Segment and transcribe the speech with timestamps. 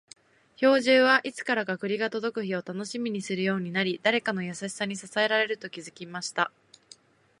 [0.59, 6.51] 兵十は、いつからか栗が届く日を楽しみにするようになり、誰かの優しさに支えられていると気づきました。